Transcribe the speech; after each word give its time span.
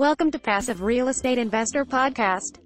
Welcome 0.00 0.30
to 0.30 0.38
Passive 0.38 0.80
Real 0.80 1.08
Estate 1.08 1.36
Investor 1.36 1.84
Podcast. 1.84 2.56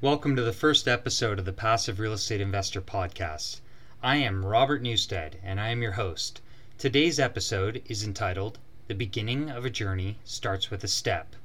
Welcome 0.00 0.34
to 0.34 0.42
the 0.42 0.52
first 0.52 0.88
episode 0.88 1.38
of 1.38 1.44
the 1.44 1.52
Passive 1.52 2.00
Real 2.00 2.14
Estate 2.14 2.40
Investor 2.40 2.80
Podcast. 2.80 3.60
I 4.02 4.16
am 4.16 4.44
Robert 4.44 4.82
Newstead 4.82 5.38
and 5.44 5.60
I 5.60 5.68
am 5.68 5.80
your 5.80 5.92
host. 5.92 6.40
Today's 6.76 7.20
episode 7.20 7.82
is 7.86 8.02
entitled 8.02 8.58
The 8.88 8.96
Beginning 8.96 9.48
of 9.48 9.64
a 9.64 9.70
Journey 9.70 10.18
Starts 10.24 10.72
with 10.72 10.82
a 10.82 10.88
Step. 10.88 11.36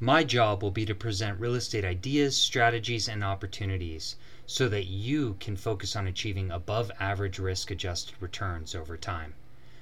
My 0.00 0.22
job 0.22 0.62
will 0.62 0.70
be 0.70 0.86
to 0.86 0.94
present 0.94 1.40
real 1.40 1.56
estate 1.56 1.84
ideas, 1.84 2.36
strategies, 2.36 3.08
and 3.08 3.24
opportunities 3.24 4.14
so 4.46 4.68
that 4.68 4.86
you 4.86 5.36
can 5.40 5.56
focus 5.56 5.96
on 5.96 6.06
achieving 6.06 6.52
above 6.52 6.92
average 7.00 7.40
risk 7.40 7.72
adjusted 7.72 8.14
returns 8.20 8.76
over 8.76 8.96
time. 8.96 9.34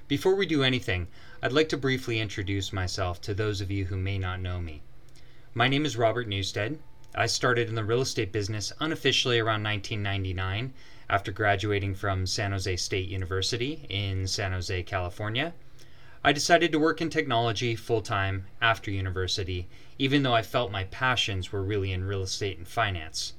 Before 0.07 0.33
we 0.33 0.47
do 0.47 0.63
anything, 0.63 1.07
I'd 1.43 1.53
like 1.53 1.69
to 1.69 1.77
briefly 1.77 2.19
introduce 2.19 2.73
myself 2.73 3.21
to 3.21 3.35
those 3.35 3.61
of 3.61 3.69
you 3.69 3.85
who 3.85 3.95
may 3.95 4.17
not 4.17 4.39
know 4.39 4.59
me. 4.59 4.81
My 5.53 5.67
name 5.67 5.85
is 5.85 5.97
Robert 5.97 6.27
Newstead. 6.27 6.79
I 7.13 7.27
started 7.27 7.69
in 7.69 7.75
the 7.75 7.85
real 7.85 8.01
estate 8.01 8.31
business 8.31 8.73
unofficially 8.79 9.37
around 9.37 9.61
1999 9.61 10.73
after 11.09 11.31
graduating 11.31 11.93
from 11.93 12.25
San 12.25 12.53
Jose 12.53 12.77
State 12.77 13.07
University 13.07 13.85
in 13.87 14.25
San 14.25 14.51
Jose, 14.51 14.81
California. 14.81 15.53
I 16.27 16.33
decided 16.33 16.73
to 16.73 16.79
work 16.79 16.99
in 16.99 17.09
technology 17.09 17.73
full 17.73 18.01
time 18.01 18.47
after 18.59 18.91
university, 18.91 19.69
even 19.97 20.23
though 20.23 20.33
I 20.33 20.41
felt 20.41 20.73
my 20.73 20.83
passions 20.83 21.53
were 21.53 21.63
really 21.63 21.93
in 21.93 22.03
real 22.03 22.21
estate 22.21 22.57
and 22.57 22.67
finance. 22.67 23.31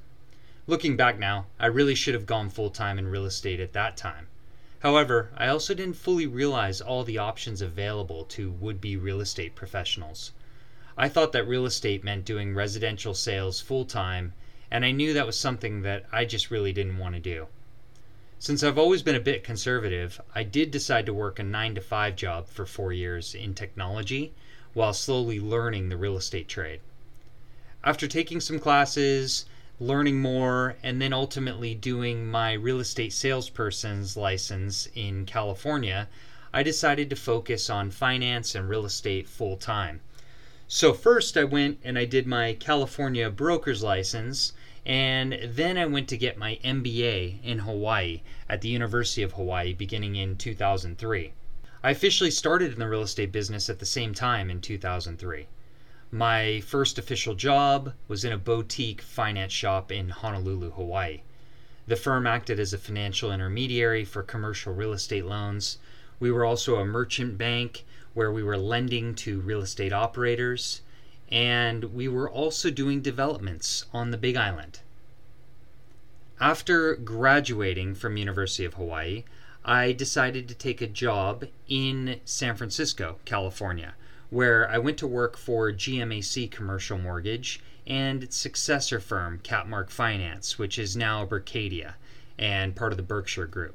Looking 0.66 0.96
back 0.96 1.18
now, 1.18 1.48
I 1.60 1.66
really 1.66 1.94
should 1.94 2.14
have 2.14 2.24
gone 2.24 2.48
full 2.48 2.70
time 2.70 2.98
in 2.98 3.08
real 3.08 3.26
estate 3.26 3.60
at 3.60 3.74
that 3.74 3.98
time. 3.98 4.28
However, 4.78 5.30
I 5.36 5.48
also 5.48 5.74
didn't 5.74 5.98
fully 5.98 6.26
realize 6.26 6.80
all 6.80 7.04
the 7.04 7.18
options 7.18 7.60
available 7.60 8.24
to 8.24 8.52
would 8.52 8.80
be 8.80 8.96
real 8.96 9.20
estate 9.20 9.54
professionals. 9.54 10.32
I 10.96 11.10
thought 11.10 11.32
that 11.32 11.46
real 11.46 11.66
estate 11.66 12.02
meant 12.02 12.24
doing 12.24 12.54
residential 12.54 13.12
sales 13.12 13.60
full 13.60 13.84
time, 13.84 14.32
and 14.70 14.86
I 14.86 14.92
knew 14.92 15.12
that 15.12 15.26
was 15.26 15.38
something 15.38 15.82
that 15.82 16.06
I 16.10 16.24
just 16.24 16.50
really 16.50 16.72
didn't 16.72 16.96
want 16.96 17.16
to 17.16 17.20
do. 17.20 17.48
Since 18.40 18.62
I've 18.62 18.78
always 18.78 19.02
been 19.02 19.16
a 19.16 19.20
bit 19.20 19.42
conservative, 19.42 20.20
I 20.32 20.44
did 20.44 20.70
decide 20.70 21.06
to 21.06 21.12
work 21.12 21.40
a 21.40 21.42
9 21.42 21.74
to 21.74 21.80
5 21.80 22.14
job 22.14 22.46
for 22.46 22.64
4 22.64 22.92
years 22.92 23.34
in 23.34 23.52
technology 23.52 24.32
while 24.74 24.94
slowly 24.94 25.40
learning 25.40 25.88
the 25.88 25.96
real 25.96 26.16
estate 26.16 26.46
trade. 26.46 26.78
After 27.82 28.06
taking 28.06 28.40
some 28.40 28.60
classes, 28.60 29.44
learning 29.80 30.20
more, 30.20 30.76
and 30.84 31.02
then 31.02 31.12
ultimately 31.12 31.74
doing 31.74 32.30
my 32.30 32.52
real 32.52 32.78
estate 32.78 33.12
salesperson's 33.12 34.16
license 34.16 34.88
in 34.94 35.26
California, 35.26 36.08
I 36.52 36.62
decided 36.62 37.10
to 37.10 37.16
focus 37.16 37.68
on 37.68 37.90
finance 37.90 38.54
and 38.54 38.68
real 38.68 38.86
estate 38.86 39.28
full 39.28 39.56
time. 39.56 40.00
So, 40.68 40.92
first 40.92 41.36
I 41.36 41.42
went 41.42 41.80
and 41.82 41.98
I 41.98 42.04
did 42.04 42.28
my 42.28 42.52
California 42.52 43.30
broker's 43.30 43.82
license 43.82 44.52
and 44.88 45.38
then 45.42 45.76
I 45.76 45.84
went 45.84 46.08
to 46.08 46.16
get 46.16 46.38
my 46.38 46.58
MBA 46.64 47.44
in 47.44 47.58
Hawaii 47.58 48.22
at 48.48 48.62
the 48.62 48.70
University 48.70 49.22
of 49.22 49.32
Hawaii 49.32 49.74
beginning 49.74 50.16
in 50.16 50.34
2003. 50.36 51.34
I 51.84 51.90
officially 51.90 52.30
started 52.30 52.72
in 52.72 52.78
the 52.78 52.88
real 52.88 53.02
estate 53.02 53.30
business 53.30 53.68
at 53.68 53.80
the 53.80 53.86
same 53.86 54.14
time 54.14 54.50
in 54.50 54.62
2003. 54.62 55.46
My 56.10 56.60
first 56.60 56.98
official 56.98 57.34
job 57.34 57.92
was 58.08 58.24
in 58.24 58.32
a 58.32 58.38
boutique 58.38 59.02
finance 59.02 59.52
shop 59.52 59.92
in 59.92 60.08
Honolulu, 60.08 60.70
Hawaii. 60.70 61.20
The 61.86 61.96
firm 61.96 62.26
acted 62.26 62.58
as 62.58 62.72
a 62.72 62.78
financial 62.78 63.30
intermediary 63.30 64.06
for 64.06 64.22
commercial 64.22 64.72
real 64.72 64.94
estate 64.94 65.26
loans. 65.26 65.76
We 66.18 66.32
were 66.32 66.46
also 66.46 66.76
a 66.76 66.86
merchant 66.86 67.36
bank 67.36 67.84
where 68.14 68.32
we 68.32 68.42
were 68.42 68.56
lending 68.56 69.14
to 69.16 69.40
real 69.40 69.60
estate 69.60 69.92
operators 69.92 70.80
and 71.30 71.84
we 71.94 72.08
were 72.08 72.30
also 72.30 72.70
doing 72.70 73.00
developments 73.00 73.84
on 73.92 74.10
the 74.10 74.16
Big 74.16 74.36
Island. 74.36 74.80
After 76.40 76.94
graduating 76.94 77.94
from 77.94 78.16
University 78.16 78.64
of 78.64 78.74
Hawaii, 78.74 79.24
I 79.64 79.92
decided 79.92 80.48
to 80.48 80.54
take 80.54 80.80
a 80.80 80.86
job 80.86 81.44
in 81.68 82.20
San 82.24 82.56
Francisco, 82.56 83.18
California, 83.24 83.94
where 84.30 84.70
I 84.70 84.78
went 84.78 84.98
to 84.98 85.06
work 85.06 85.36
for 85.36 85.72
GMAC 85.72 86.50
Commercial 86.50 86.96
Mortgage 86.96 87.60
and 87.86 88.22
its 88.22 88.36
successor 88.36 89.00
firm, 89.00 89.40
Capmark 89.42 89.90
Finance, 89.90 90.58
which 90.58 90.78
is 90.78 90.96
now 90.96 91.26
Berkadia 91.26 91.94
and 92.38 92.76
part 92.76 92.92
of 92.92 92.96
the 92.96 93.02
Berkshire 93.02 93.46
Group. 93.46 93.74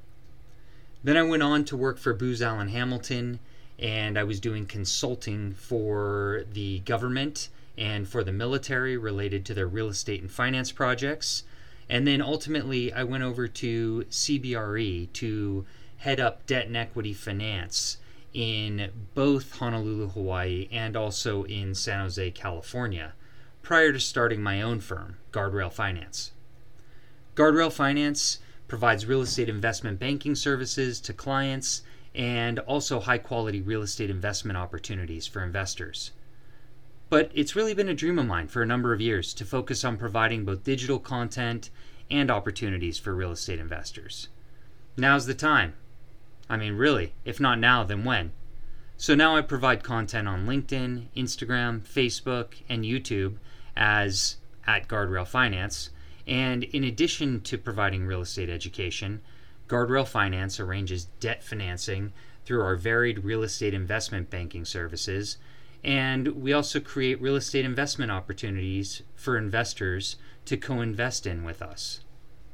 Then 1.04 1.18
I 1.18 1.24
went 1.24 1.44
on 1.44 1.66
to 1.66 1.76
work 1.76 1.98
for 1.98 2.14
Booz 2.14 2.42
Allen 2.42 2.70
Hamilton 2.70 3.40
and 3.84 4.18
I 4.18 4.24
was 4.24 4.40
doing 4.40 4.66
consulting 4.66 5.54
for 5.56 6.46
the 6.54 6.80
government 6.80 7.50
and 7.78 8.08
for 8.08 8.24
the 8.24 8.32
military 8.32 8.96
related 8.96 9.46
to 9.46 9.54
their 9.54 9.68
real 9.68 9.90
estate 9.90 10.22
and 10.22 10.32
finance 10.32 10.72
projects. 10.72 11.44
And 11.90 12.08
then 12.08 12.22
ultimately, 12.22 12.94
I 12.94 13.04
went 13.04 13.24
over 13.24 13.46
to 13.46 14.06
CBRE 14.10 15.12
to 15.12 15.66
head 15.98 16.22
up 16.22 16.46
debt 16.46 16.68
and 16.68 16.78
equity 16.78 17.14
finance 17.14 17.98
in 18.34 18.90
both 19.14 19.58
Honolulu, 19.58 20.10
Hawaii, 20.10 20.70
and 20.72 20.96
also 20.96 21.44
in 21.44 21.76
San 21.76 22.00
Jose, 22.00 22.32
California, 22.32 23.14
prior 23.62 23.92
to 23.92 24.00
starting 24.00 24.42
my 24.42 24.62
own 24.62 24.80
firm, 24.80 25.18
Guardrail 25.34 25.72
Finance. 25.72 26.32
Guardrail 27.36 27.72
Finance 27.72 28.40
provides 28.70 29.06
real 29.06 29.22
estate 29.22 29.50
investment 29.50 30.00
banking 30.00 30.36
services 30.36 31.02
to 31.02 31.14
clients 31.14 31.84
and 32.16 32.60
also 32.60 33.00
high 33.00 33.18
quality 33.18 33.62
real 33.62 33.82
estate 33.82 34.10
investment 34.10 34.58
opportunities 34.58 35.26
for 35.28 35.44
investors. 35.44 36.12
But 37.10 37.32
it's 37.34 37.56
really 37.56 37.74
been 37.74 37.90
a 37.90 37.94
dream 37.94 38.18
of 38.18 38.26
mine 38.26 38.48
for 38.48 38.62
a 38.62 38.68
number 38.68 38.94
of 38.94 39.02
years 39.02 39.34
to 39.36 39.46
focus 39.46 39.84
on 39.84 39.98
providing 39.98 40.46
both 40.46 40.64
digital 40.64 41.00
content 41.00 41.70
and 42.10 42.30
opportunities 42.30 43.00
for 43.00 43.14
real 43.14 43.32
estate 43.32 43.60
investors. 43.60 44.30
Now's 44.98 45.26
the 45.26 45.34
time. 45.34 45.74
I 46.50 46.58
mean, 46.58 46.76
really, 46.76 47.14
if 47.26 47.40
not 47.40 47.60
now, 47.60 47.84
then 47.84 48.04
when? 48.04 48.32
So 48.98 49.16
now 49.16 49.36
I 49.36 49.42
provide 49.42 49.84
content 49.84 50.28
on 50.28 50.46
LinkedIn, 50.46 51.08
Instagram, 51.16 51.82
Facebook, 51.82 52.62
and 52.70 52.84
YouTube 52.84 53.38
as 53.76 54.38
at 54.66 54.88
Guardrail 54.88 55.28
Finance. 55.28 55.90
And 56.28 56.64
in 56.64 56.84
addition 56.84 57.42
to 57.42 57.58
providing 57.58 58.06
real 58.06 58.22
estate 58.22 58.50
education, 58.50 59.22
Guardrail 59.68 60.08
Finance 60.08 60.60
arranges 60.60 61.06
debt 61.20 61.44
financing 61.44 62.14
through 62.46 62.62
our 62.62 62.76
varied 62.76 63.24
real 63.24 63.44
estate 63.44 63.74
investment 63.74 64.30
banking 64.30 64.66
services, 64.66 65.38
and 65.84 66.28
we 66.30 66.54
also 66.54 66.80
create 66.80 67.22
real 67.22 67.36
estate 67.36 67.66
investment 67.66 68.12
opportunities 68.12 69.04
for 69.16 69.38
investors 69.38 70.18
to 70.46 70.58
co 70.58 70.82
invest 70.82 71.26
in 71.26 71.44
with 71.44 71.62
us. 71.62 72.02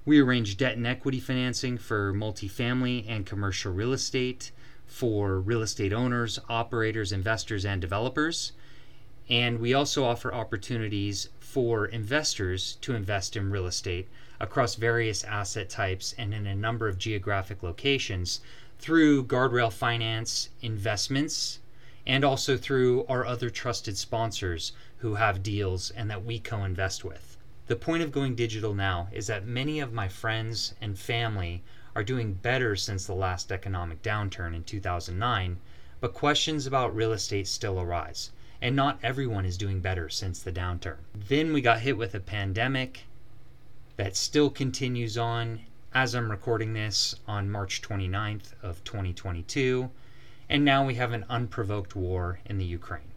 We 0.06 0.20
arrange 0.20 0.58
debt 0.58 0.78
and 0.78 0.88
equity 0.88 1.20
financing 1.20 1.78
for 1.78 2.14
multifamily 2.14 3.06
and 3.08 3.26
commercial 3.26 3.74
real 3.74 3.94
estate, 3.94 4.52
for 4.86 5.40
real 5.40 5.62
estate 5.62 5.94
owners, 5.94 6.40
operators, 6.50 7.12
investors, 7.12 7.66
and 7.66 7.80
developers. 7.80 8.54
And 9.30 9.60
we 9.60 9.74
also 9.74 10.06
offer 10.06 10.34
opportunities 10.34 11.30
for 11.40 11.86
investors 11.86 12.78
to 12.82 12.96
invest 12.96 13.36
in 13.36 13.52
real 13.52 13.68
estate 13.68 14.08
across 14.40 14.76
various 14.76 15.24
asset 15.24 15.70
types 15.70 16.16
and 16.18 16.34
in 16.34 16.48
a 16.48 16.56
number 16.56 16.88
of 16.88 16.98
geographic 16.98 17.62
locations 17.62 18.42
through 18.80 19.26
Guardrail 19.26 19.72
Finance 19.72 20.50
investments 20.62 21.60
and 22.08 22.24
also 22.24 22.58
through 22.58 23.06
our 23.08 23.26
other 23.26 23.50
trusted 23.50 23.98
sponsors 23.98 24.72
who 25.00 25.16
have 25.16 25.44
deals 25.44 25.92
and 25.92 26.10
that 26.10 26.26
we 26.26 26.40
co 26.40 26.64
invest 26.64 27.04
with. 27.04 27.38
The 27.68 27.76
point 27.76 28.02
of 28.02 28.12
going 28.12 28.36
digital 28.36 28.74
now 28.74 29.10
is 29.12 29.28
that 29.28 29.46
many 29.46 29.80
of 29.80 29.94
my 29.94 30.08
friends 30.08 30.74
and 30.82 30.98
family 30.98 31.62
are 31.96 32.04
doing 32.04 32.34
better 32.34 32.76
since 32.76 33.06
the 33.06 33.14
last 33.14 33.52
economic 33.52 34.02
downturn 34.02 34.56
in 34.56 34.64
2009, 34.64 35.60
but 36.00 36.14
questions 36.14 36.66
about 36.66 36.96
real 36.96 37.12
estate 37.12 37.48
still 37.48 37.80
arise, 37.80 38.32
and 38.62 38.76
not 38.76 39.00
everyone 39.02 39.46
is 39.46 39.58
doing 39.58 39.80
better 39.80 40.10
since 40.10 40.42
the 40.42 40.52
downturn. 40.52 40.98
Then 41.14 41.54
we 41.54 41.62
got 41.62 41.80
hit 41.80 41.98
with 41.98 42.16
a 42.16 42.20
pandemic, 42.20 43.06
that 44.00 44.16
still 44.16 44.50
continues 44.50 45.18
on 45.18 45.60
as 45.94 46.16
I'm 46.16 46.32
recording 46.32 46.72
this 46.72 47.16
on 47.28 47.52
March 47.52 47.82
29th 47.82 48.54
of 48.64 48.82
2022, 48.86 49.90
and 50.48 50.64
now 50.64 50.86
we 50.86 50.96
have 50.96 51.12
an 51.12 51.26
unprovoked 51.30 51.98
war 51.98 52.40
in 52.46 52.58
the 52.58 52.64
Ukraine. 52.64 53.12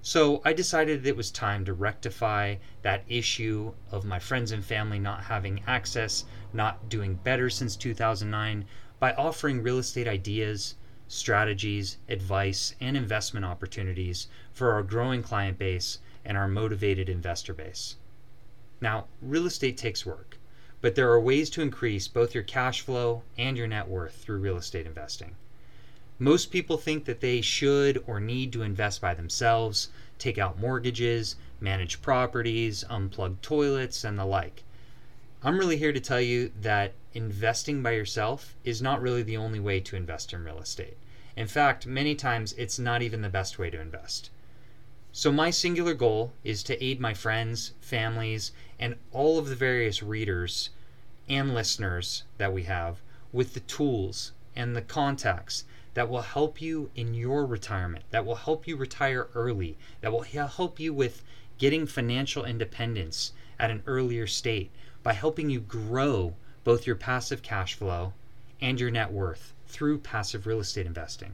So 0.00 0.40
I 0.42 0.54
decided 0.54 1.06
it 1.06 1.18
was 1.18 1.30
time 1.30 1.66
to 1.66 1.74
rectify 1.74 2.56
that 2.80 3.04
issue 3.08 3.74
of 3.90 4.06
my 4.06 4.18
friends 4.18 4.52
and 4.52 4.64
family 4.64 4.98
not 4.98 5.24
having 5.24 5.62
access, 5.66 6.24
not 6.54 6.88
doing 6.88 7.16
better 7.16 7.50
since 7.50 7.76
2009 7.76 8.64
by 8.98 9.12
offering 9.14 9.62
real 9.62 9.78
estate 9.78 10.08
ideas, 10.08 10.76
strategies, 11.08 11.98
advice, 12.08 12.74
and 12.80 12.96
investment 12.96 13.46
opportunities 13.46 14.28
for 14.52 14.72
our 14.72 14.82
growing 14.82 15.22
client 15.22 15.58
base 15.58 15.98
and 16.24 16.36
our 16.36 16.48
motivated 16.48 17.08
investor 17.08 17.54
base. 17.54 17.96
Now, 18.80 19.06
real 19.22 19.46
estate 19.46 19.76
takes 19.76 20.04
work, 20.04 20.38
but 20.80 20.94
there 20.94 21.10
are 21.10 21.20
ways 21.20 21.48
to 21.50 21.62
increase 21.62 22.08
both 22.08 22.34
your 22.34 22.42
cash 22.42 22.80
flow 22.80 23.22
and 23.38 23.56
your 23.56 23.66
net 23.66 23.88
worth 23.88 24.16
through 24.16 24.38
real 24.38 24.56
estate 24.56 24.86
investing. 24.86 25.36
Most 26.18 26.50
people 26.50 26.78
think 26.78 27.04
that 27.04 27.20
they 27.20 27.40
should 27.40 28.02
or 28.06 28.20
need 28.20 28.52
to 28.52 28.62
invest 28.62 29.00
by 29.00 29.14
themselves, 29.14 29.90
take 30.18 30.38
out 30.38 30.58
mortgages, 30.58 31.36
manage 31.60 32.02
properties, 32.02 32.84
unplug 32.90 33.40
toilets, 33.42 34.02
and 34.04 34.18
the 34.18 34.24
like. 34.24 34.62
I'm 35.42 35.58
really 35.58 35.76
here 35.76 35.92
to 35.92 36.00
tell 36.00 36.20
you 36.20 36.52
that 36.60 36.92
investing 37.16 37.82
by 37.82 37.92
yourself 37.92 38.54
is 38.62 38.82
not 38.82 39.00
really 39.00 39.22
the 39.22 39.38
only 39.38 39.58
way 39.58 39.80
to 39.80 39.96
invest 39.96 40.34
in 40.34 40.44
real 40.44 40.60
estate. 40.60 40.98
In 41.34 41.46
fact, 41.46 41.86
many 41.86 42.14
times 42.14 42.52
it's 42.58 42.78
not 42.78 43.00
even 43.00 43.22
the 43.22 43.30
best 43.30 43.58
way 43.58 43.70
to 43.70 43.80
invest. 43.80 44.28
So, 45.12 45.32
my 45.32 45.50
singular 45.50 45.94
goal 45.94 46.34
is 46.44 46.62
to 46.64 46.84
aid 46.84 47.00
my 47.00 47.14
friends, 47.14 47.72
families, 47.80 48.52
and 48.78 48.96
all 49.12 49.38
of 49.38 49.48
the 49.48 49.56
various 49.56 50.02
readers 50.02 50.68
and 51.26 51.54
listeners 51.54 52.24
that 52.36 52.52
we 52.52 52.64
have 52.64 53.00
with 53.32 53.54
the 53.54 53.60
tools 53.60 54.32
and 54.54 54.76
the 54.76 54.82
contacts 54.82 55.64
that 55.94 56.10
will 56.10 56.20
help 56.20 56.60
you 56.60 56.90
in 56.94 57.14
your 57.14 57.46
retirement, 57.46 58.04
that 58.10 58.26
will 58.26 58.34
help 58.34 58.68
you 58.68 58.76
retire 58.76 59.28
early, 59.34 59.78
that 60.02 60.12
will 60.12 60.20
help 60.20 60.78
you 60.78 60.92
with 60.92 61.22
getting 61.56 61.86
financial 61.86 62.44
independence 62.44 63.32
at 63.58 63.70
an 63.70 63.82
earlier 63.86 64.26
state 64.26 64.70
by 65.02 65.14
helping 65.14 65.48
you 65.48 65.60
grow 65.60 66.34
both 66.66 66.84
your 66.84 66.96
passive 66.96 67.42
cash 67.42 67.74
flow 67.74 68.12
and 68.60 68.80
your 68.80 68.90
net 68.90 69.12
worth 69.12 69.54
through 69.68 69.98
passive 69.98 70.48
real 70.48 70.58
estate 70.58 70.84
investing. 70.84 71.32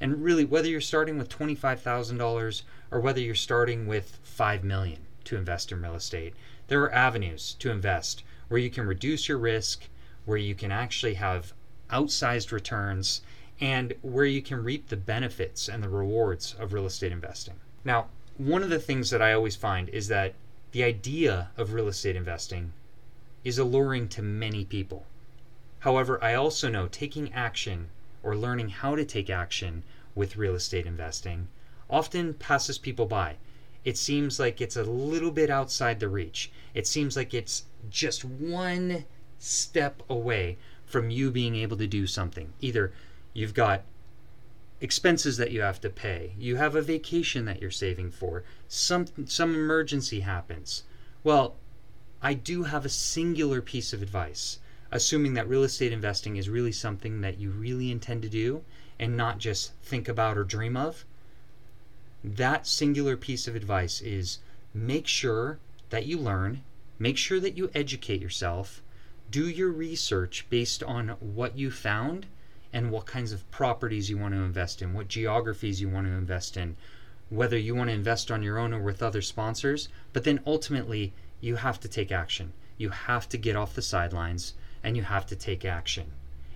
And 0.00 0.24
really, 0.24 0.44
whether 0.44 0.66
you're 0.66 0.80
starting 0.80 1.16
with 1.16 1.28
$25,000 1.28 2.62
or 2.90 3.00
whether 3.00 3.20
you're 3.20 3.36
starting 3.36 3.86
with 3.86 4.18
5 4.24 4.64
million 4.64 5.06
to 5.22 5.36
invest 5.36 5.70
in 5.70 5.80
real 5.80 5.94
estate, 5.94 6.34
there 6.66 6.82
are 6.82 6.92
avenues 6.92 7.54
to 7.60 7.70
invest 7.70 8.24
where 8.48 8.58
you 8.58 8.68
can 8.68 8.88
reduce 8.88 9.28
your 9.28 9.38
risk, 9.38 9.84
where 10.24 10.36
you 10.36 10.56
can 10.56 10.72
actually 10.72 11.14
have 11.14 11.52
outsized 11.92 12.50
returns, 12.50 13.20
and 13.60 13.94
where 14.02 14.24
you 14.24 14.42
can 14.42 14.64
reap 14.64 14.88
the 14.88 14.96
benefits 14.96 15.68
and 15.68 15.80
the 15.80 15.88
rewards 15.88 16.56
of 16.58 16.72
real 16.72 16.86
estate 16.86 17.12
investing. 17.12 17.54
Now, 17.84 18.08
one 18.36 18.64
of 18.64 18.70
the 18.70 18.80
things 18.80 19.10
that 19.10 19.22
I 19.22 19.32
always 19.32 19.54
find 19.54 19.88
is 19.90 20.08
that 20.08 20.34
the 20.72 20.82
idea 20.82 21.50
of 21.56 21.72
real 21.72 21.86
estate 21.86 22.16
investing 22.16 22.72
is 23.46 23.60
alluring 23.60 24.08
to 24.08 24.20
many 24.20 24.64
people. 24.64 25.06
However, 25.78 26.18
I 26.20 26.34
also 26.34 26.68
know 26.68 26.88
taking 26.88 27.32
action 27.32 27.90
or 28.24 28.34
learning 28.34 28.70
how 28.70 28.96
to 28.96 29.04
take 29.04 29.30
action 29.30 29.84
with 30.16 30.36
real 30.36 30.56
estate 30.56 30.84
investing 30.84 31.46
often 31.88 32.34
passes 32.34 32.76
people 32.76 33.06
by. 33.06 33.36
It 33.84 33.96
seems 33.96 34.40
like 34.40 34.60
it's 34.60 34.74
a 34.74 34.82
little 34.82 35.30
bit 35.30 35.48
outside 35.48 36.00
the 36.00 36.08
reach. 36.08 36.50
It 36.74 36.88
seems 36.88 37.16
like 37.16 37.32
it's 37.32 37.66
just 37.88 38.24
one 38.24 39.04
step 39.38 40.02
away 40.10 40.58
from 40.84 41.10
you 41.10 41.30
being 41.30 41.54
able 41.54 41.76
to 41.76 41.86
do 41.86 42.08
something. 42.08 42.52
Either 42.60 42.92
you've 43.32 43.54
got 43.54 43.84
expenses 44.80 45.36
that 45.36 45.52
you 45.52 45.60
have 45.60 45.80
to 45.82 45.88
pay, 45.88 46.32
you 46.36 46.56
have 46.56 46.74
a 46.74 46.82
vacation 46.82 47.44
that 47.44 47.62
you're 47.62 47.70
saving 47.70 48.10
for, 48.10 48.42
some 48.66 49.06
some 49.26 49.54
emergency 49.54 50.20
happens. 50.20 50.82
Well, 51.22 51.54
I 52.22 52.34
do 52.34 52.64
have 52.64 52.84
a 52.84 52.90
singular 52.90 53.60
piece 53.60 53.92
of 53.92 54.02
advice 54.02 54.58
assuming 54.92 55.34
that 55.34 55.48
real 55.48 55.64
estate 55.64 55.92
investing 55.92 56.36
is 56.36 56.48
really 56.48 56.72
something 56.72 57.20
that 57.20 57.38
you 57.38 57.50
really 57.50 57.90
intend 57.90 58.22
to 58.22 58.28
do 58.28 58.62
and 58.98 59.16
not 59.16 59.38
just 59.38 59.72
think 59.82 60.08
about 60.08 60.38
or 60.38 60.44
dream 60.44 60.76
of, 60.76 61.04
that 62.22 62.66
singular 62.66 63.16
piece 63.16 63.46
of 63.46 63.56
advice 63.56 64.00
is 64.00 64.38
make 64.72 65.06
sure 65.06 65.58
that 65.90 66.06
you 66.06 66.18
learn, 66.18 66.62
make 66.98 67.16
sure 67.16 67.40
that 67.40 67.56
you 67.56 67.70
educate 67.74 68.22
yourself, 68.22 68.80
do 69.30 69.48
your 69.48 69.70
research 69.70 70.46
based 70.48 70.82
on 70.82 71.08
what 71.20 71.58
you 71.58 71.70
found 71.70 72.26
and 72.72 72.90
what 72.90 73.06
kinds 73.06 73.32
of 73.32 73.48
properties 73.50 74.08
you 74.08 74.16
want 74.16 74.34
to 74.34 74.40
invest 74.40 74.82
in, 74.82 74.92
what 74.94 75.08
geographies 75.08 75.80
you 75.80 75.88
want 75.88 76.06
to 76.06 76.12
invest 76.12 76.56
in, 76.56 76.76
whether 77.28 77.58
you 77.58 77.74
want 77.74 77.90
to 77.90 77.94
invest 77.94 78.30
on 78.30 78.42
your 78.42 78.58
own 78.58 78.72
or 78.72 78.80
with 78.80 79.02
other 79.02 79.22
sponsors. 79.22 79.88
But 80.12 80.24
then 80.24 80.40
ultimately, 80.46 81.12
you 81.40 81.56
have 81.56 81.80
to 81.80 81.88
take 81.88 82.10
action. 82.10 82.52
You 82.78 82.90
have 82.90 83.28
to 83.30 83.38
get 83.38 83.56
off 83.56 83.74
the 83.74 83.82
sidelines 83.82 84.54
and 84.82 84.96
you 84.96 85.02
have 85.02 85.26
to 85.26 85.36
take 85.36 85.64
action. 85.64 86.12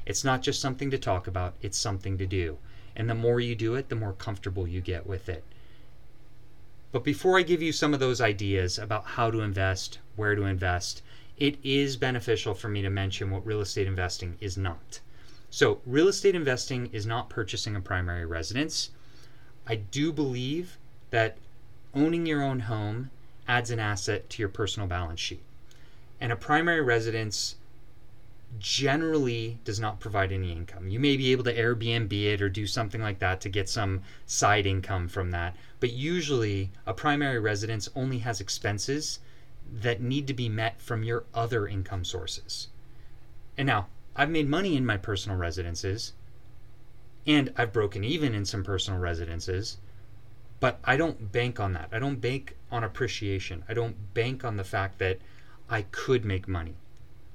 It's 0.06 0.24
not 0.24 0.42
just 0.42 0.60
something 0.60 0.90
to 0.90 0.98
talk 0.98 1.26
about, 1.26 1.54
it's 1.62 1.78
something 1.78 2.18
to 2.18 2.26
do. 2.26 2.58
And 2.96 3.08
the 3.08 3.14
more 3.14 3.40
you 3.40 3.54
do 3.54 3.74
it, 3.74 3.88
the 3.88 3.96
more 3.96 4.12
comfortable 4.12 4.66
you 4.66 4.80
get 4.80 5.06
with 5.06 5.28
it. 5.28 5.44
But 6.92 7.04
before 7.04 7.38
I 7.38 7.42
give 7.42 7.62
you 7.62 7.72
some 7.72 7.94
of 7.94 8.00
those 8.00 8.20
ideas 8.20 8.78
about 8.78 9.04
how 9.06 9.30
to 9.30 9.40
invest, 9.40 9.98
where 10.16 10.34
to 10.34 10.42
invest, 10.42 11.02
it 11.36 11.56
is 11.62 11.96
beneficial 11.96 12.54
for 12.54 12.68
me 12.68 12.82
to 12.82 12.90
mention 12.90 13.30
what 13.30 13.46
real 13.46 13.60
estate 13.60 13.86
investing 13.86 14.36
is 14.40 14.56
not. 14.56 15.00
So, 15.50 15.80
real 15.86 16.08
estate 16.08 16.34
investing 16.34 16.88
is 16.92 17.06
not 17.06 17.30
purchasing 17.30 17.76
a 17.76 17.80
primary 17.80 18.26
residence. 18.26 18.90
I 19.66 19.76
do 19.76 20.12
believe 20.12 20.78
that 21.10 21.38
owning 21.94 22.26
your 22.26 22.42
own 22.42 22.60
home 22.60 23.10
adds 23.50 23.72
an 23.72 23.80
asset 23.80 24.30
to 24.30 24.40
your 24.40 24.48
personal 24.48 24.86
balance 24.86 25.18
sheet. 25.18 25.42
And 26.20 26.30
a 26.30 26.36
primary 26.36 26.82
residence 26.82 27.56
generally 28.60 29.58
does 29.64 29.80
not 29.80 29.98
provide 29.98 30.30
any 30.30 30.52
income. 30.52 30.86
You 30.88 31.00
may 31.00 31.16
be 31.16 31.32
able 31.32 31.42
to 31.44 31.54
Airbnb 31.56 32.12
it 32.12 32.40
or 32.40 32.48
do 32.48 32.64
something 32.64 33.00
like 33.00 33.18
that 33.18 33.40
to 33.40 33.48
get 33.48 33.68
some 33.68 34.02
side 34.24 34.66
income 34.66 35.08
from 35.08 35.32
that, 35.32 35.56
but 35.80 35.92
usually 35.92 36.70
a 36.86 36.94
primary 36.94 37.40
residence 37.40 37.88
only 37.96 38.18
has 38.18 38.40
expenses 38.40 39.18
that 39.68 40.00
need 40.00 40.28
to 40.28 40.34
be 40.34 40.48
met 40.48 40.80
from 40.80 41.02
your 41.02 41.24
other 41.34 41.66
income 41.66 42.04
sources. 42.04 42.68
And 43.58 43.66
now, 43.66 43.88
I've 44.14 44.30
made 44.30 44.48
money 44.48 44.76
in 44.76 44.86
my 44.86 44.96
personal 44.96 45.36
residences 45.36 46.12
and 47.26 47.52
I've 47.56 47.72
broken 47.72 48.04
even 48.04 48.32
in 48.32 48.44
some 48.44 48.62
personal 48.62 49.00
residences, 49.00 49.78
but 50.60 50.78
I 50.84 50.96
don't 50.96 51.32
bank 51.32 51.58
on 51.58 51.72
that. 51.72 51.88
I 51.90 51.98
don't 51.98 52.20
bank 52.20 52.56
on 52.70 52.84
appreciation. 52.84 53.64
I 53.68 53.74
don't 53.74 54.14
bank 54.14 54.44
on 54.44 54.56
the 54.56 54.64
fact 54.64 54.98
that 54.98 55.18
I 55.68 55.82
could 55.82 56.24
make 56.24 56.46
money. 56.46 56.76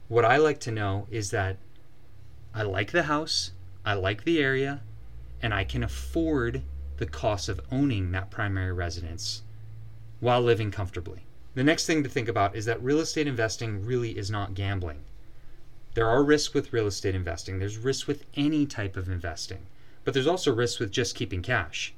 What 0.08 0.24
I 0.24 0.38
like 0.38 0.60
to 0.62 0.72
know 0.72 1.08
is 1.10 1.32
that 1.32 1.58
I 2.54 2.62
like 2.62 2.92
the 2.92 3.04
house, 3.04 3.52
I 3.84 3.96
like 3.96 4.24
the 4.24 4.42
area, 4.42 4.82
and 5.42 5.54
I 5.54 5.64
can 5.64 5.84
afford 5.84 6.62
the 6.98 7.08
cost 7.08 7.50
of 7.50 7.60
owning 7.72 8.12
that 8.12 8.30
primary 8.30 8.72
residence 8.72 9.42
while 10.20 10.42
living 10.42 10.70
comfortably. 10.70 11.26
The 11.56 11.64
next 11.64 11.88
thing 11.88 12.04
to 12.04 12.10
think 12.10 12.28
about 12.28 12.56
is 12.56 12.66
that 12.66 12.84
real 12.84 13.00
estate 13.00 13.28
investing 13.28 13.84
really 13.86 14.18
is 14.18 14.30
not 14.30 14.54
gambling. 14.54 15.04
There 15.96 16.08
are 16.08 16.24
risks 16.24 16.54
with 16.54 16.72
real 16.72 16.88
estate 16.88 17.16
investing. 17.16 17.58
There's 17.58 17.78
risks 17.78 18.06
with 18.06 18.26
any 18.36 18.66
type 18.66 18.96
of 18.96 19.10
investing, 19.10 19.66
but 20.04 20.14
there's 20.14 20.28
also 20.28 20.54
risks 20.54 20.80
with 20.80 20.92
just 20.92 21.16
keeping 21.16 21.42
cash. 21.42 21.95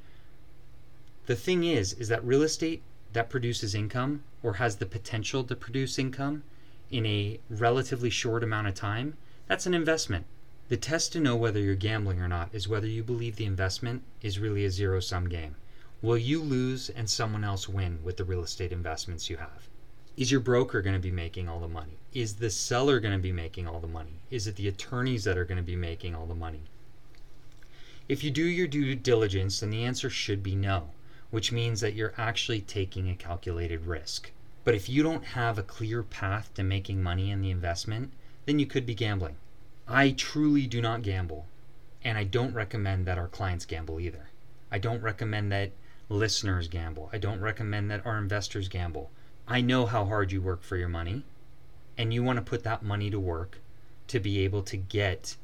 The 1.27 1.36
thing 1.36 1.65
is 1.65 1.91
is 1.91 2.07
that 2.07 2.24
real 2.24 2.41
estate 2.41 2.81
that 3.12 3.29
produces 3.29 3.75
income 3.75 4.24
or 4.41 4.53
has 4.53 4.77
the 4.77 4.86
potential 4.86 5.43
to 5.43 5.57
produce 5.57 6.00
income 6.00 6.43
in 6.89 7.05
a 7.05 7.41
relatively 7.50 8.10
short 8.10 8.46
amount 8.46 8.67
of 8.67 8.75
time, 8.75 9.17
that's 9.46 9.65
an 9.65 9.74
investment. 9.74 10.25
The 10.69 10.77
test 10.77 11.12
to 11.12 11.19
know 11.19 11.36
whether 11.36 11.60
you're 11.60 11.75
gambling 11.75 12.22
or 12.22 12.29
not 12.29 12.50
is 12.53 12.69
whether 12.69 12.88
you 12.88 13.03
believe 13.03 13.36
the 13.36 13.43
investment 13.43 14.03
is 14.22 14.39
really 14.39 14.63
a 14.63 14.72
zero 14.72 15.01
sum 15.01 15.27
game. 15.27 15.55
Will 16.01 16.17
you 16.17 16.41
lose 16.41 16.89
and 16.89 17.10
someone 17.10 17.43
else 17.43 17.67
win 17.67 18.00
with 18.05 18.15
the 18.15 18.24
real 18.24 18.43
estate 18.43 18.72
investments 18.72 19.29
you 19.29 19.36
have? 19.36 19.67
Is 20.15 20.31
your 20.31 20.39
broker 20.39 20.81
going 20.81 20.96
to 20.96 21.01
be 21.01 21.12
making 21.12 21.50
all 21.50 21.60
the 21.60 21.67
money? 21.67 21.98
Is 22.13 22.36
the 22.36 22.50
seller 22.50 23.01
going 23.01 23.13
to 23.13 23.22
be 23.22 23.34
making 23.34 23.67
all 23.67 23.81
the 23.81 23.88
money? 23.88 24.22
Is 24.31 24.48
it 24.48 24.55
the 24.55 24.69
attorneys 24.69 25.25
that 25.25 25.38
are 25.38 25.43
going 25.43 25.57
to 25.57 25.62
be 25.62 25.75
making 25.75 26.15
all 26.15 26.25
the 26.25 26.34
money? 26.34 26.63
If 28.07 28.24
you 28.24 28.31
do 28.31 28.46
your 28.46 28.67
due 28.67 28.96
diligence, 28.96 29.60
then 29.60 29.72
the 29.72 29.84
answer 29.84 30.10
should 30.10 30.41
be 30.41 30.55
no, 30.55 30.91
which 31.29 31.51
means 31.51 31.81
that 31.81 31.93
you're 31.93 32.13
actually 32.17 32.62
taking 32.62 33.10
a 33.10 33.15
calculated 33.15 33.86
risk. 33.86 34.31
But 34.63 34.75
if 34.75 34.89
you 34.89 35.03
don't 35.03 35.24
have 35.25 35.57
a 35.57 35.63
clear 35.63 36.03
path 36.03 36.53
to 36.55 36.63
making 36.63 37.01
money 37.01 37.31
in 37.31 37.41
the 37.41 37.51
investment, 37.51 38.12
then 38.46 38.60
you 38.60 38.65
could 38.65 38.86
be 38.86 38.96
gambling. 38.96 39.38
I 39.88 40.12
truly 40.12 40.67
do 40.67 40.81
not 40.81 41.01
gamble, 41.01 41.48
and 42.03 42.17
I 42.17 42.24
don't 42.24 42.53
recommend 42.53 43.05
that 43.05 43.17
our 43.17 43.27
clients 43.27 43.65
gamble 43.65 44.00
either. 44.00 44.29
I 44.72 44.77
don't 44.77 45.01
recommend 45.01 45.51
that 45.51 45.72
listeners 46.10 46.67
gamble. 46.67 47.10
I 47.13 47.17
don't 47.17 47.39
recommend 47.39 47.89
that 47.91 48.05
our 48.05 48.17
investors 48.17 48.67
gamble. 48.67 49.12
I 49.48 49.62
know 49.62 49.86
how 49.86 50.05
hard 50.05 50.31
you 50.31 50.41
work 50.41 50.63
for 50.63 50.75
your 50.75 50.89
money, 50.89 51.24
and 51.98 52.13
you 52.13 52.24
want 52.24 52.38
to 52.38 52.41
put 52.43 52.63
that 52.63 52.84
money 52.84 53.10
to 53.10 53.19
work 53.19 53.60
to 54.07 54.19
be 54.19 54.39
able 54.39 54.63
to 54.63 54.77
get 54.77 55.36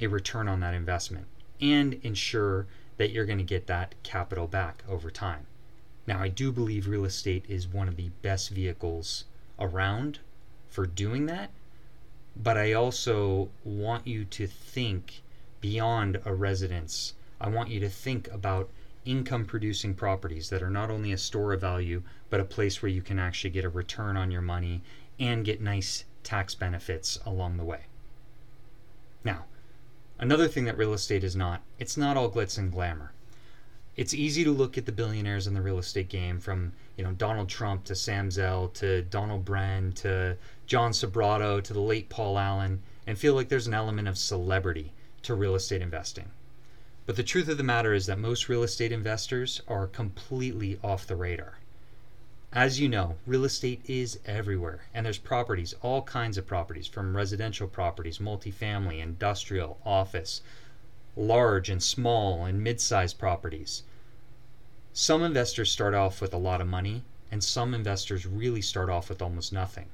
a 0.00 0.06
return 0.06 0.48
on 0.48 0.60
that 0.60 0.74
investment 0.74 1.26
and 1.60 1.94
ensure 2.02 2.66
that 2.98 3.10
you're 3.10 3.24
going 3.24 3.38
to 3.38 3.44
get 3.44 3.66
that 3.66 3.94
capital 4.02 4.46
back 4.46 4.84
over 4.88 5.10
time. 5.10 5.46
Now, 6.06 6.20
I 6.20 6.28
do 6.28 6.52
believe 6.52 6.86
real 6.86 7.04
estate 7.04 7.44
is 7.48 7.66
one 7.66 7.88
of 7.88 7.96
the 7.96 8.10
best 8.22 8.50
vehicles 8.50 9.24
around 9.58 10.18
for 10.68 10.86
doing 10.86 11.26
that, 11.26 11.50
but 12.36 12.56
I 12.56 12.72
also 12.72 13.48
want 13.64 14.06
you 14.06 14.24
to 14.24 14.46
think 14.46 15.22
beyond 15.60 16.20
a 16.24 16.34
residence. 16.34 17.14
I 17.40 17.48
want 17.48 17.70
you 17.70 17.80
to 17.80 17.88
think 17.88 18.28
about 18.28 18.70
income 19.04 19.44
producing 19.44 19.94
properties 19.94 20.50
that 20.50 20.62
are 20.62 20.70
not 20.70 20.90
only 20.90 21.12
a 21.12 21.18
store 21.18 21.52
of 21.52 21.60
value, 21.60 22.02
but 22.30 22.40
a 22.40 22.44
place 22.44 22.82
where 22.82 22.90
you 22.90 23.02
can 23.02 23.18
actually 23.18 23.50
get 23.50 23.64
a 23.64 23.68
return 23.68 24.16
on 24.16 24.30
your 24.30 24.42
money 24.42 24.82
and 25.18 25.44
get 25.44 25.60
nice 25.60 26.04
tax 26.22 26.54
benefits 26.54 27.18
along 27.24 27.56
the 27.56 27.64
way. 27.64 27.82
Now, 29.24 29.46
another 30.18 30.48
thing 30.48 30.64
that 30.64 30.76
real 30.76 30.94
estate 30.94 31.24
is 31.24 31.36
not, 31.36 31.62
it's 31.78 31.96
not 31.96 32.16
all 32.16 32.30
glitz 32.30 32.58
and 32.58 32.72
glamour. 32.72 33.12
It's 33.96 34.14
easy 34.14 34.44
to 34.44 34.52
look 34.52 34.78
at 34.78 34.86
the 34.86 34.92
billionaires 34.92 35.46
in 35.46 35.54
the 35.54 35.60
real 35.60 35.78
estate 35.78 36.08
game 36.08 36.38
from, 36.38 36.72
you 36.96 37.02
know, 37.02 37.12
Donald 37.12 37.48
Trump 37.48 37.84
to 37.84 37.96
Sam 37.96 38.30
Zell 38.30 38.68
to 38.74 39.02
Donald 39.02 39.44
Bren 39.44 39.92
to 39.96 40.36
John 40.66 40.92
Sobrato 40.92 41.62
to 41.62 41.72
the 41.72 41.80
late 41.80 42.08
Paul 42.08 42.38
Allen 42.38 42.82
and 43.06 43.18
feel 43.18 43.34
like 43.34 43.48
there's 43.48 43.66
an 43.66 43.74
element 43.74 44.06
of 44.06 44.16
celebrity 44.16 44.92
to 45.22 45.34
real 45.34 45.56
estate 45.56 45.82
investing. 45.82 46.30
But 47.06 47.16
the 47.16 47.22
truth 47.22 47.48
of 47.48 47.56
the 47.56 47.64
matter 47.64 47.92
is 47.92 48.06
that 48.06 48.18
most 48.18 48.48
real 48.48 48.62
estate 48.62 48.92
investors 48.92 49.62
are 49.66 49.86
completely 49.86 50.78
off 50.84 51.06
the 51.06 51.16
radar. 51.16 51.57
As 52.52 52.80
you 52.80 52.88
know, 52.88 53.18
real 53.26 53.44
estate 53.44 53.82
is 53.86 54.20
everywhere, 54.24 54.84
and 54.94 55.04
there's 55.04 55.18
properties, 55.18 55.74
all 55.82 56.02
kinds 56.02 56.38
of 56.38 56.46
properties, 56.46 56.86
from 56.86 57.16
residential 57.16 57.68
properties, 57.68 58.18
multifamily, 58.18 59.00
industrial, 59.00 59.78
office, 59.84 60.40
large 61.16 61.68
and 61.68 61.82
small 61.82 62.44
and 62.44 62.62
mid 62.62 62.80
sized 62.80 63.18
properties. 63.18 63.82
Some 64.92 65.22
investors 65.22 65.70
start 65.70 65.94
off 65.94 66.20
with 66.20 66.32
a 66.32 66.38
lot 66.38 66.60
of 66.60 66.66
money, 66.66 67.04
and 67.30 67.44
some 67.44 67.74
investors 67.74 68.26
really 68.26 68.62
start 68.62 68.88
off 68.88 69.08
with 69.08 69.20
almost 69.20 69.52
nothing. 69.52 69.88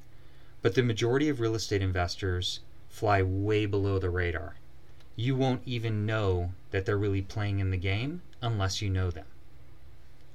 But 0.62 0.74
the 0.74 0.82
majority 0.82 1.28
of 1.28 1.40
real 1.40 1.54
estate 1.54 1.82
investors 1.82 2.60
fly 2.88 3.22
way 3.22 3.66
below 3.66 3.98
the 3.98 4.10
radar 4.10 4.54
you 5.16 5.36
won't 5.36 5.62
even 5.64 6.04
know 6.04 6.52
that 6.72 6.86
they're 6.86 6.98
really 6.98 7.22
playing 7.22 7.60
in 7.60 7.70
the 7.70 7.76
game 7.76 8.20
unless 8.42 8.82
you 8.82 8.90
know 8.90 9.10
them. 9.10 9.26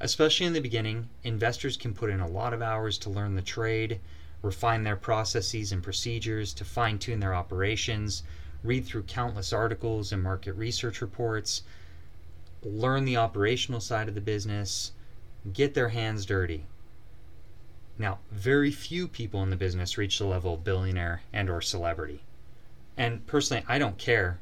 Especially 0.02 0.46
in 0.46 0.54
the 0.54 0.62
beginning, 0.62 1.10
investors 1.24 1.76
can 1.76 1.94
put 1.94 2.10
in 2.10 2.22
a 2.22 2.28
lot 2.28 2.54
of 2.54 2.62
hours 2.62 2.98
to 3.00 3.10
learn 3.10 3.36
the 3.36 3.42
trade, 3.42 4.00
refine 4.42 4.84
their 4.84 4.96
processes 4.96 5.72
and 5.72 5.84
procedures, 5.84 6.54
to 6.54 6.64
fine 6.64 6.98
tune 6.98 7.20
their 7.20 7.36
operations, 7.36 8.24
read 8.64 8.86
through 8.86 9.04
countless 9.04 9.52
articles 9.52 10.12
and 10.12 10.24
market 10.24 10.54
research 10.54 11.02
reports, 11.02 11.64
learn 12.64 13.06
the 13.06 13.18
operational 13.18 13.82
side 13.82 14.08
of 14.08 14.16
the 14.16 14.22
business, 14.22 14.94
get 15.52 15.74
their 15.74 15.90
hands 15.90 16.26
dirty. 16.26 16.66
Now, 17.98 18.20
very 18.32 18.72
few 18.72 19.08
people 19.10 19.44
in 19.44 19.50
the 19.50 19.58
business 19.58 19.98
reach 19.98 20.18
the 20.18 20.26
level 20.26 20.54
of 20.54 20.64
billionaire 20.64 21.24
and 21.34 21.50
or 21.50 21.62
celebrity. 21.62 22.24
And 22.96 23.28
personally, 23.28 23.66
I 23.68 23.78
don't 23.78 23.98
care 23.98 24.40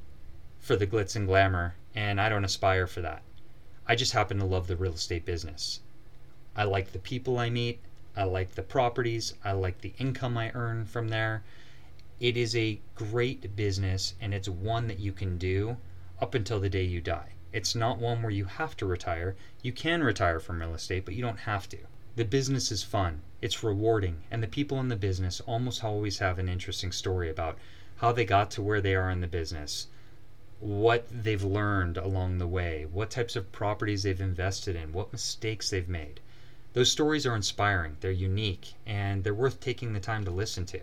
for 0.60 0.76
the 0.76 0.86
glitz 0.86 1.16
and 1.16 1.28
glamour, 1.28 1.76
and 1.96 2.22
I 2.22 2.30
don't 2.30 2.46
aspire 2.46 2.86
for 2.86 3.02
that. 3.02 3.24
I 3.90 3.96
just 3.96 4.12
happen 4.12 4.38
to 4.40 4.46
love 4.46 4.68
the 4.68 4.76
real 4.76 4.96
estate 4.96 5.24
business. 5.24 5.80
I 6.58 6.66
like 6.66 6.92
the 6.92 7.00
people 7.00 7.40
I 7.40 7.50
meet, 7.50 7.80
I 8.18 8.26
like 8.26 8.56
the 8.56 8.62
properties, 8.62 9.36
I 9.46 9.54
like 9.54 9.80
the 9.80 9.94
income 9.98 10.38
I 10.38 10.52
earn 10.54 10.84
from 10.84 11.08
there. 11.08 11.44
It 12.20 12.36
is 12.36 12.54
a 12.54 12.82
great 12.96 13.56
business, 13.56 14.14
and 14.20 14.34
it's 14.34 14.50
one 14.50 14.88
that 14.88 15.00
you 15.00 15.14
can 15.14 15.38
do 15.38 15.78
up 16.20 16.36
until 16.36 16.60
the 16.60 16.70
day 16.70 16.84
you 16.84 17.00
die. 17.00 17.30
It's 17.54 17.76
not 17.76 17.98
one 17.98 18.22
where 18.22 18.32
you 18.32 18.44
have 18.44 18.76
to 18.76 18.86
retire. 18.86 19.38
You 19.62 19.72
can 19.72 20.04
retire 20.04 20.42
from 20.42 20.60
real 20.60 20.76
estate, 20.76 21.06
but 21.06 21.14
you 21.14 21.22
don't 21.22 21.40
have 21.40 21.70
to. 21.70 21.78
The 22.18 22.26
business 22.26 22.74
is 22.74 22.84
fun, 22.84 23.22
it's 23.42 23.64
rewarding, 23.64 24.24
and 24.30 24.44
the 24.44 24.48
people 24.48 24.82
in 24.82 24.90
the 24.90 24.98
business 24.98 25.40
almost 25.40 25.82
always 25.82 26.20
have 26.20 26.40
an 26.40 26.50
interesting 26.50 26.92
story 26.92 27.30
about 27.30 27.58
how 27.96 28.12
they 28.12 28.26
got 28.26 28.52
to 28.52 28.62
where 28.62 28.82
they 28.82 28.96
are 28.96 29.10
in 29.10 29.22
the 29.22 29.28
business 29.28 29.88
what 30.60 31.06
they've 31.12 31.44
learned 31.44 31.98
along 31.98 32.38
the 32.38 32.48
way, 32.48 32.86
what 32.92 33.12
types 33.12 33.36
of 33.36 33.52
properties 33.52 34.04
they've 34.04 34.20
invested 34.20 34.76
in, 34.76 34.92
what 34.92 35.12
mistakes 35.12 35.70
they've 35.70 35.90
made. 35.90 36.20
Those 36.74 36.92
stories 36.92 37.26
are 37.26 37.36
inspiring, 37.36 37.98
they're 38.02 38.12
unique, 38.12 38.74
and 38.86 39.24
they're 39.24 39.34
worth 39.34 39.60
taking 39.60 39.94
the 39.94 40.00
time 40.00 40.26
to 40.26 40.32
listen 40.32 40.66
to. 40.68 40.82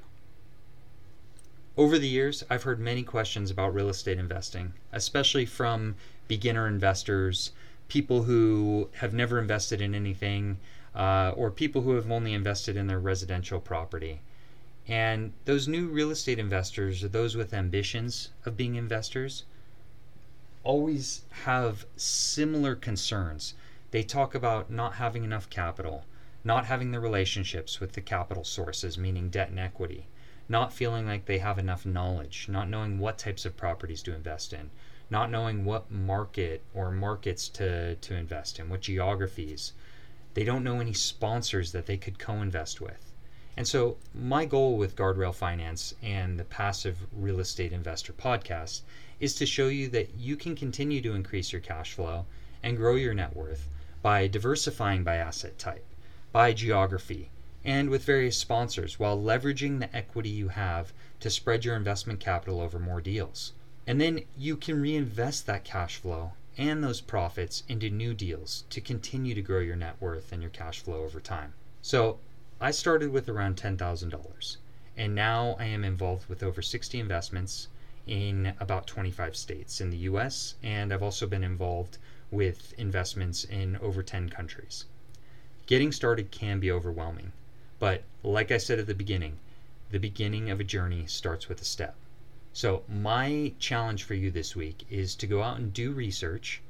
Over 1.76 1.98
the 1.98 2.08
years, 2.08 2.44
I've 2.48 2.62
heard 2.62 2.78
many 2.78 3.02
questions 3.02 3.50
about 3.50 3.74
real 3.74 3.88
estate 3.88 4.18
investing, 4.18 4.74
especially 4.92 5.44
from 5.44 5.96
beginner 6.28 6.68
investors, 6.68 7.50
people 7.88 8.22
who 8.22 8.90
have 8.94 9.12
never 9.12 9.40
invested 9.40 9.80
in 9.80 9.94
anything, 9.94 10.58
uh, 10.94 11.32
or 11.36 11.50
people 11.50 11.82
who 11.82 11.96
have 11.96 12.10
only 12.10 12.32
invested 12.32 12.76
in 12.76 12.86
their 12.86 13.00
residential 13.00 13.58
property. 13.58 14.20
And 14.86 15.32
those 15.46 15.66
new 15.66 15.88
real 15.88 16.12
estate 16.12 16.38
investors, 16.38 17.02
or 17.02 17.08
those 17.08 17.36
with 17.36 17.52
ambitions 17.52 18.30
of 18.44 18.56
being 18.56 18.76
investors, 18.76 19.44
always 20.64 21.22
have 21.44 21.86
similar 21.96 22.74
concerns. 22.74 23.54
They 23.90 24.02
talk 24.02 24.34
about 24.34 24.70
not 24.70 24.94
having 24.94 25.22
enough 25.22 25.48
capital, 25.50 26.04
not 26.42 26.64
having 26.64 26.90
the 26.90 27.00
relationships 27.00 27.80
with 27.80 27.92
the 27.92 28.00
capital 28.00 28.44
sources, 28.44 28.98
meaning 28.98 29.28
debt 29.28 29.50
and 29.50 29.60
equity, 29.60 30.08
not 30.48 30.72
feeling 30.72 31.06
like 31.06 31.26
they 31.26 31.38
have 31.38 31.58
enough 31.58 31.86
knowledge, 31.86 32.46
not 32.48 32.68
knowing 32.68 32.98
what 32.98 33.18
types 33.18 33.44
of 33.44 33.56
properties 33.56 34.02
to 34.02 34.14
invest 34.14 34.52
in, 34.52 34.70
not 35.10 35.30
knowing 35.30 35.64
what 35.64 35.90
market 35.90 36.62
or 36.74 36.90
markets 36.90 37.48
to, 37.50 37.94
to 37.96 38.14
invest 38.14 38.58
in, 38.58 38.68
what 38.68 38.80
geographies. 38.80 39.74
They 40.32 40.44
don't 40.44 40.64
know 40.64 40.80
any 40.80 40.94
sponsors 40.94 41.72
that 41.72 41.86
they 41.86 41.96
could 41.96 42.18
co 42.18 42.34
invest 42.42 42.80
with. 42.80 43.12
And 43.56 43.68
so, 43.68 43.98
my 44.12 44.44
goal 44.46 44.76
with 44.76 44.96
Guardrail 44.96 45.32
Finance 45.32 45.94
and 46.02 46.40
the 46.40 46.44
Passive 46.44 47.06
Real 47.12 47.38
Estate 47.38 47.72
Investor 47.72 48.12
podcast 48.12 48.80
is 49.24 49.34
to 49.34 49.46
show 49.46 49.68
you 49.68 49.88
that 49.88 50.14
you 50.18 50.36
can 50.36 50.54
continue 50.54 51.00
to 51.00 51.14
increase 51.14 51.50
your 51.50 51.60
cash 51.62 51.94
flow 51.94 52.26
and 52.62 52.76
grow 52.76 52.94
your 52.94 53.14
net 53.14 53.34
worth 53.34 53.70
by 54.02 54.26
diversifying 54.26 55.02
by 55.02 55.16
asset 55.16 55.58
type, 55.58 55.86
by 56.30 56.52
geography, 56.52 57.30
and 57.64 57.88
with 57.88 58.04
various 58.04 58.36
sponsors 58.36 58.98
while 58.98 59.18
leveraging 59.18 59.80
the 59.80 59.96
equity 59.96 60.28
you 60.28 60.48
have 60.48 60.92
to 61.20 61.30
spread 61.30 61.64
your 61.64 61.74
investment 61.74 62.20
capital 62.20 62.60
over 62.60 62.78
more 62.78 63.00
deals. 63.00 63.54
And 63.86 63.98
then 63.98 64.20
you 64.36 64.58
can 64.58 64.78
reinvest 64.78 65.46
that 65.46 65.64
cash 65.64 65.96
flow 65.96 66.32
and 66.58 66.84
those 66.84 67.00
profits 67.00 67.62
into 67.66 67.88
new 67.88 68.12
deals 68.12 68.64
to 68.68 68.80
continue 68.82 69.34
to 69.34 69.40
grow 69.40 69.60
your 69.60 69.74
net 69.74 69.96
worth 70.00 70.32
and 70.32 70.42
your 70.42 70.50
cash 70.50 70.80
flow 70.80 71.02
over 71.02 71.18
time. 71.18 71.54
So, 71.80 72.18
I 72.60 72.72
started 72.72 73.10
with 73.10 73.30
around 73.30 73.56
$10,000 73.56 74.56
and 74.98 75.14
now 75.14 75.56
I 75.58 75.64
am 75.64 75.82
involved 75.82 76.28
with 76.28 76.42
over 76.42 76.60
60 76.60 77.00
investments 77.00 77.68
in 78.06 78.54
about 78.60 78.86
25 78.86 79.34
states 79.34 79.80
in 79.80 79.90
the 79.90 79.96
US, 79.98 80.56
and 80.62 80.92
I've 80.92 81.02
also 81.02 81.26
been 81.26 81.44
involved 81.44 81.98
with 82.30 82.74
investments 82.76 83.44
in 83.44 83.76
over 83.76 84.02
10 84.02 84.28
countries. 84.28 84.84
Getting 85.66 85.92
started 85.92 86.30
can 86.30 86.60
be 86.60 86.70
overwhelming, 86.70 87.32
but 87.78 88.04
like 88.22 88.50
I 88.50 88.58
said 88.58 88.78
at 88.78 88.86
the 88.86 88.94
beginning, 88.94 89.38
the 89.90 89.98
beginning 89.98 90.50
of 90.50 90.60
a 90.60 90.64
journey 90.64 91.06
starts 91.06 91.48
with 91.48 91.62
a 91.62 91.64
step. 91.64 91.96
So, 92.52 92.84
my 92.88 93.54
challenge 93.58 94.02
for 94.04 94.14
you 94.14 94.30
this 94.30 94.54
week 94.54 94.84
is 94.90 95.14
to 95.16 95.26
go 95.26 95.42
out 95.42 95.58
and 95.58 95.72
do 95.72 95.92
research, 95.92 96.60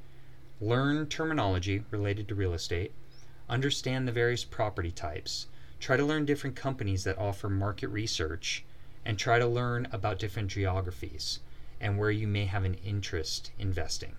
learn 0.61 1.07
terminology 1.07 1.83
related 1.91 2.27
to 2.29 2.35
real 2.35 2.53
estate, 2.53 2.91
understand 3.49 4.07
the 4.07 4.11
various 4.11 4.43
property 4.43 4.91
types, 4.91 5.47
try 5.79 5.97
to 5.97 6.05
learn 6.05 6.25
different 6.25 6.55
companies 6.55 7.03
that 7.03 7.17
offer 7.17 7.49
market 7.49 7.89
research 7.89 8.63
and 9.05 9.17
try 9.17 9.39
to 9.39 9.47
learn 9.47 9.87
about 9.91 10.19
different 10.19 10.49
geographies 10.49 11.39
and 11.79 11.97
where 11.97 12.11
you 12.11 12.27
may 12.27 12.45
have 12.45 12.63
an 12.63 12.73
interest 12.75 13.51
investing. 13.59 14.15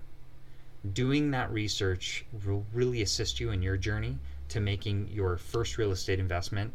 Doing 0.92 1.32
that 1.32 1.52
research 1.52 2.24
will 2.44 2.64
really 2.72 3.02
assist 3.02 3.40
you 3.40 3.50
in 3.50 3.62
your 3.62 3.76
journey 3.76 4.18
to 4.50 4.60
making 4.60 5.08
your 5.08 5.36
first 5.36 5.76
real 5.78 5.90
estate 5.90 6.20
investment 6.20 6.72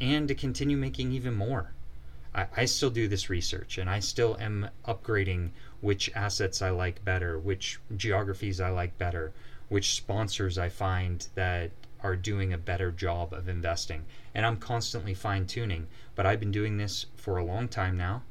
and 0.00 0.28
to 0.28 0.34
continue 0.34 0.76
making 0.76 1.12
even 1.12 1.34
more. 1.34 1.72
I, 2.34 2.46
I 2.56 2.64
still 2.66 2.90
do 2.90 3.08
this 3.08 3.30
research 3.30 3.78
and 3.78 3.88
I 3.88 4.00
still 4.00 4.36
am 4.38 4.68
upgrading 4.86 5.50
which 5.80 6.10
assets 6.14 6.60
I 6.60 6.70
like 6.70 7.04
better, 7.04 7.38
which 7.38 7.78
geographies 7.96 8.60
I 8.60 8.70
like 8.70 8.98
better, 8.98 9.32
which 9.68 9.94
sponsors 9.94 10.58
I 10.58 10.68
find 10.68 11.26
that 11.34 11.70
are 12.04 12.14
doing 12.14 12.52
a 12.52 12.58
better 12.58 12.92
job 12.92 13.32
of 13.32 13.48
investing. 13.48 14.04
And 14.34 14.44
I'm 14.44 14.58
constantly 14.58 15.14
fine 15.14 15.46
tuning, 15.46 15.88
but 16.14 16.26
I've 16.26 16.38
been 16.38 16.52
doing 16.52 16.76
this 16.76 17.06
for 17.16 17.38
a 17.38 17.44
long 17.44 17.66
time 17.66 17.96
now, 17.96 18.22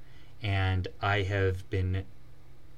and 0.42 0.88
I 1.02 1.24
have 1.24 1.70
been 1.70 2.06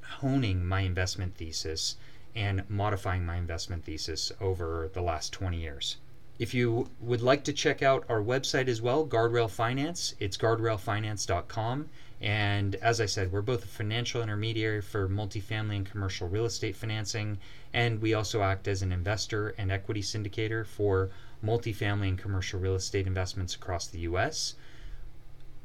honing 0.02 0.66
my 0.66 0.82
investment 0.82 1.36
thesis 1.36 1.98
and 2.34 2.64
modifying 2.70 3.26
my 3.26 3.36
investment 3.36 3.84
thesis 3.84 4.32
over 4.40 4.90
the 4.94 5.02
last 5.02 5.34
20 5.34 5.60
years. 5.60 5.98
If 6.38 6.54
you 6.54 6.90
would 7.00 7.22
like 7.22 7.46
to 7.46 7.54
check 7.54 7.82
out 7.82 8.04
our 8.10 8.22
website 8.22 8.68
as 8.68 8.82
well, 8.82 9.08
Guardrail 9.08 9.50
Finance, 9.50 10.16
it's 10.20 10.36
guardrailfinance.com. 10.36 11.90
And 12.20 12.76
as 12.76 13.00
I 13.00 13.06
said, 13.06 13.32
we're 13.32 13.42
both 13.42 13.64
a 13.64 13.68
financial 13.68 14.22
intermediary 14.22 14.82
for 14.82 15.08
multifamily 15.08 15.78
and 15.78 15.86
commercial 15.86 16.28
real 16.28 16.46
estate 16.46 16.76
financing, 16.76 17.38
and 17.74 18.02
we 18.02 18.14
also 18.14 18.42
act 18.42 18.68
as 18.68 18.82
an 18.82 18.92
investor 18.92 19.50
and 19.58 19.72
equity 19.72 20.02
syndicator 20.02 20.66
for 20.66 21.10
multifamily 21.44 22.10
and 22.10 22.18
commercial 22.18 22.60
real 22.60 22.76
estate 22.76 23.08
investments 23.08 23.56
across 23.56 23.88
the 23.88 24.00
US. 24.00 24.56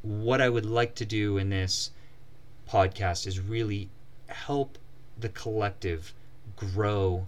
What 0.03 0.41
I 0.41 0.49
would 0.49 0.67
like 0.67 0.95
to 0.97 1.05
do 1.05 1.37
in 1.37 1.51
this 1.51 1.91
podcast 2.69 3.27
is 3.27 3.41
really 3.41 3.89
help 4.27 4.79
the 5.19 5.29
collective 5.31 6.15
grow 6.55 7.27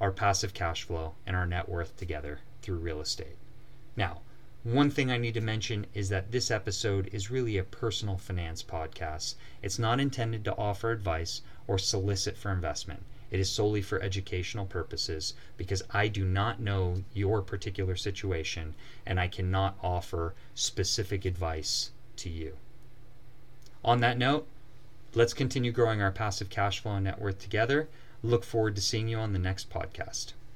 our 0.00 0.12
passive 0.12 0.54
cash 0.54 0.84
flow 0.84 1.14
and 1.26 1.34
our 1.34 1.46
net 1.46 1.68
worth 1.68 1.96
together 1.96 2.40
through 2.62 2.76
real 2.76 3.00
estate. 3.00 3.36
Now, 3.96 4.20
one 4.64 4.90
thing 4.90 5.10
I 5.10 5.16
need 5.16 5.34
to 5.34 5.40
mention 5.40 5.86
is 5.94 6.08
that 6.08 6.32
this 6.32 6.50
episode 6.50 7.08
is 7.12 7.30
really 7.30 7.56
a 7.58 7.64
personal 7.64 8.18
finance 8.18 8.62
podcast. 8.62 9.34
It's 9.62 9.78
not 9.78 10.00
intended 10.00 10.44
to 10.44 10.56
offer 10.56 10.90
advice 10.90 11.42
or 11.66 11.78
solicit 11.78 12.36
for 12.36 12.52
investment. 12.52 13.04
It 13.30 13.40
is 13.40 13.50
solely 13.50 13.82
for 13.82 14.02
educational 14.02 14.66
purposes 14.66 15.34
because 15.56 15.82
I 15.90 16.08
do 16.08 16.24
not 16.24 16.60
know 16.60 17.02
your 17.12 17.42
particular 17.42 17.94
situation 17.94 18.74
and 19.06 19.20
I 19.20 19.28
cannot 19.28 19.76
offer 19.82 20.34
specific 20.54 21.24
advice 21.24 21.90
to 22.16 22.30
you. 22.30 22.56
On 23.84 24.00
that 24.00 24.18
note, 24.18 24.46
let's 25.14 25.34
continue 25.34 25.72
growing 25.72 26.02
our 26.02 26.10
passive 26.10 26.50
cash 26.50 26.80
flow 26.80 26.92
and 26.92 27.04
net 27.04 27.20
worth 27.20 27.38
together. 27.38 27.88
Look 28.22 28.44
forward 28.44 28.74
to 28.76 28.82
seeing 28.82 29.08
you 29.08 29.18
on 29.18 29.32
the 29.32 29.38
next 29.38 29.70
podcast. 29.70 30.32